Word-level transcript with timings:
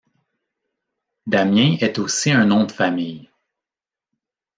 Damien 1.27 1.77
est 1.79 1.99
aussi 1.99 2.31
un 2.31 2.47
nom 2.47 2.63
de 2.63 2.71
famille. 2.71 3.29